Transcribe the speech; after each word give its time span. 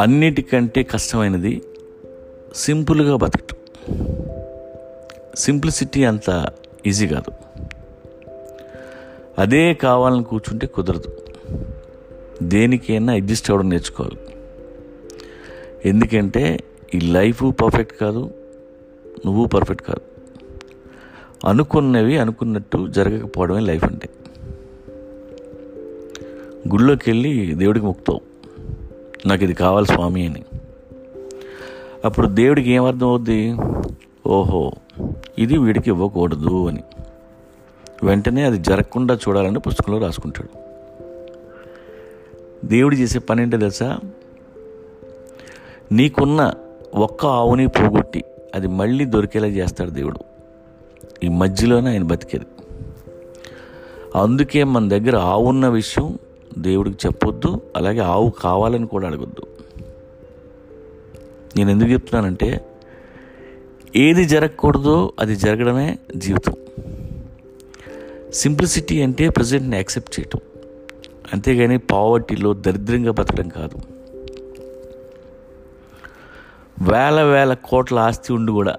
అన్నిటికంటే 0.00 0.82
కష్టమైనది 0.82 1.62
సింపుల్గా 2.54 3.16
బతకటం. 3.16 3.56
సింప్లిసిటీ 5.36 6.04
అంత 6.04 6.52
ఈజీ 6.86 7.08
కాదు. 7.08 7.32
అదే 9.38 9.74
కావాలని 9.74 10.24
కూర్చుంటే 10.24 10.66
కుదరదు. 10.66 11.16
దేనికైనా 12.42 13.12
అడ్జస్ట్ 13.12 13.50
అవ్వడం 13.50 13.68
నేర్చుకోవాలి. 13.68 14.18
ఎందుకంటే 15.88 16.60
ఈ 16.94 16.98
లైఫ్ 17.00 17.42
పర్ఫెక్ట్ 17.42 18.00
కాదు 18.00 18.30
నువ్వు 19.26 19.44
పర్ఫెక్ట్ 19.44 19.82
కాదు. 19.82 20.13
అనుకున్నవి 21.44 22.18
అనుకున్నట్టు 22.18 22.86
జరగకపోవడమే 22.86 23.60
లైఫ్ 23.60 23.84
అంటే. 23.84 24.08
గుళ్ళోకి 26.68 27.10
వెళ్ళి 27.10 27.54
దేవుడికి 27.54 27.84
మొక్కుతావు. 27.84 28.20
నాకు 29.28 29.44
ఇది 29.44 29.54
కావాలి 29.54 29.86
స్వామి 29.86 30.26
అని. 30.26 30.44
అప్పుడు 32.04 32.26
దేవుడికి 32.26 32.70
ఏమర్థం 32.70 33.08
అవుద్ది? 33.08 33.56
ఓహో 34.26 34.72
ఇది 35.38 35.58
వీడికి 35.58 35.90
ఇవ్వకూడదు 35.90 36.68
అని. 36.68 36.82
వెంటనే 38.02 38.44
అది 38.44 38.58
జరగకుండా 38.58 39.14
చూడాలని 39.14 39.58
పుస్తకంలో 39.58 39.98
రాసుకుంటాడు. 39.98 40.48
దేవుడు 42.66 42.94
చేసే 42.94 43.18
పని 43.18 43.42
ఏంటో 43.42 43.58
తెలుసా? 43.58 43.98
నీకున్న 45.92 46.54
ఒక్క 46.94 47.26
ఆవుని 47.26 47.66
పోగొట్టి 47.66 48.24
అది 48.54 48.68
మళ్ళీ 48.68 49.04
దొరికేలా 49.04 49.46
చేస్తాడు 49.46 49.90
దేవుడు. 49.90 50.33
ఈ 51.24 51.28
మధ్యలోనే 51.28 51.90
ఆయన 51.90 52.02
బతికేది. 52.02 52.46
అందుకే 54.14 54.64
మన 54.64 54.88
దగ్గర 54.88 55.16
ఆవు 55.16 55.44
ఉన్న 55.44 55.68
విషయం 55.68 56.18
దేవుడికి 56.58 56.96
చెప్పొద్దు 57.06 57.60
అలాగే 57.76 57.98
ఆవు 57.98 58.30
కావాలని 58.30 58.86
కూడా 58.86 59.06
అడగొద్దు. 59.06 59.46
నేను 61.56 61.70
ఎందుకు 61.70 61.90
చెప్తున్నానంటే 61.90 62.64
ఏది 63.96 64.24
జరగకూడదో 64.24 65.12
అది 65.20 65.36
జరగడమే 65.36 65.98
జీవితం. 66.16 66.52
సింప్లిసిటీ 68.32 69.02
అంటే 69.02 69.28
ప్రజెంట్ని 69.28 69.76
యాక్సెప్ట్ 69.76 70.20
చేయటం. 70.20 70.40
అంతేగాని 71.32 71.78
పావర్టీలో 71.78 72.54
దరిద్రంగా 72.54 73.12
బతకడం 73.12 73.48
కాదు. 73.48 73.78
వేల 76.90 77.22
వేల 77.22 77.54
కోట్ల 77.54 77.98
ఆస్తి 77.98 78.32
ఉండి 78.32 78.52
కూడా 78.52 78.76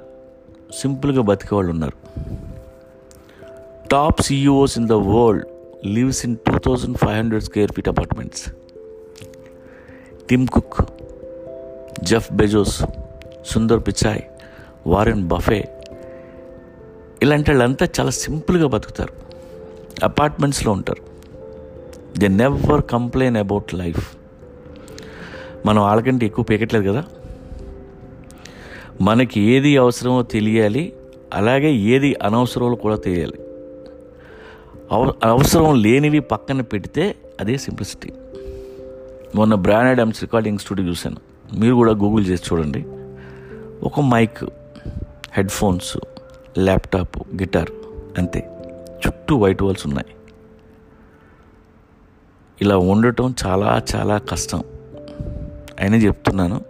సింపుల్గా 0.79 1.21
బతికే 1.21 1.55
వాళ్ళు 1.55 1.71
ఉన్నారు. 1.71 2.04
Top 3.91 4.21
CEOs 4.21 4.77
in 4.77 4.87
the 4.87 4.91
world 4.91 5.45
lives 5.85 6.25
in 6.25 6.37
two 6.37 6.57
thousand 6.57 6.97
five 6.97 7.13
hundred 7.13 7.43
square 7.43 7.71
feet 7.71 7.89
apartments. 7.89 8.49
Tim 10.29 10.47
Cook 10.47 10.73
Jeff 12.03 12.33
Bezos 12.33 12.83
Sundar 13.45 13.79
Pichai 13.79 14.21
Warren 14.87 15.27
Buffett 15.27 15.69
ఇలాంటి 17.21 17.51
వాళ్ళంతా 17.51 17.87
చాలా 17.99 18.09
సింపుల్గా 18.09 18.67
బతుకుతారు. 18.67 19.13
అపార్ట్మెంట్స్లో 20.03 20.71
ఉంటారు. 20.71 21.01
They 22.19 22.27
never 22.27 22.81
complain 22.81 23.37
about 23.37 23.73
life. 23.73 24.17
మనం 25.65 25.81
వాళ్ళకంటే 25.81 26.25
ఎక్కువ 26.25 26.45
పీకట్లేదు 26.45 26.91
కదా? 26.91 27.05
మనకి 29.01 29.41
ఏది 29.41 29.77
అవసరమో 29.77 30.23
తెలియాలి 30.23 30.93
అలాగే 31.33 31.71
ఏది 31.71 32.15
అనవసరమో 32.23 32.75
కూడా 32.75 32.95
తెలియాలి. 32.95 33.44
అవసరం 35.23 35.81
లేనివి 35.81 36.19
పక్కన 36.19 36.61
పెడితే 36.61 37.15
అదే 37.39 37.57
సింప్లిసిటీ. 37.57 38.13
మొన్న 39.35 39.55
బ్రాండ్ 39.55 39.89
ఐడమ్స్ 39.89 40.23
రికార్డింగ్ 40.23 40.57
స్టూడియో 40.57 40.89
చూశాను. 40.89 41.17
మీరు 41.53 41.75
కూడా 41.75 41.91
గూగుల్ 41.91 42.27
చేసి 42.27 42.43
చూడండి. 42.53 42.85
ఒక 43.83 43.99
mic 43.99 44.43
head 45.33 45.49
phones 45.49 45.97
laptop 46.59 47.17
guitar 47.17 47.69
అంతే. 48.17 48.49
చుట్టూ 49.07 49.37
వైట్ 49.37 49.63
వాల్స్ 49.63 49.87
ఉన్నాయి. 49.87 50.15
ఇలా 52.61 52.77
ఉండటం 52.77 53.35
చాలా 53.45 53.81
చాలా 53.95 54.17
కష్టం. 54.17 54.63
అయినా 55.79 55.97
చెప్తున్నాను. 55.97 56.61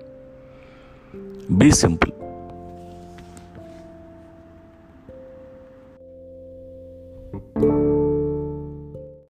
బీ 1.51 1.71
సింపుల్. 1.71 2.11